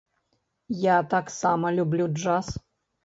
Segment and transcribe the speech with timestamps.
[0.85, 2.53] Я таксама люблю джаз.